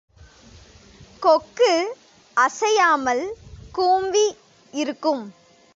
[1.19, 1.71] கொக்கு
[2.37, 3.23] அசையாமல்
[3.71, 4.35] கூம்பி
[4.73, 5.23] இருக்கும்.